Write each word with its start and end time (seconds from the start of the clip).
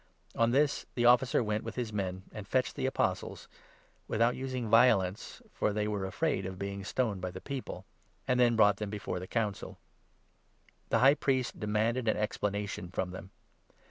On 0.35 0.49
26 0.49 0.51
this, 0.51 0.85
the 0.95 1.05
Officer 1.05 1.43
went 1.43 1.63
with 1.63 1.75
his 1.75 1.93
men 1.93 2.23
and 2.31 2.47
fetched 2.47 2.75
the 2.75 2.87
Apostles'— 2.87 3.47
without 4.07 4.35
using 4.35 4.67
violence, 4.67 5.43
for 5.53 5.71
they 5.71 5.87
were 5.87 6.05
afraid 6.05 6.43
of 6.47 6.57
being 6.57 6.83
stoned 6.83 7.21
by 7.21 7.29
the 7.29 7.39
people— 7.39 7.85
and 8.27 8.39
then 8.39 8.55
brought 8.55 8.77
them 8.77 8.89
before 8.89 9.19
the 9.19 9.27
Council. 9.27 9.77
27 10.89 10.89
The 10.89 10.99
High 11.01 11.13
Priest 11.13 11.59
demanded 11.59 12.07
an 12.07 12.17
explanation 12.17 12.89
from 12.89 13.11
them. 13.11 13.29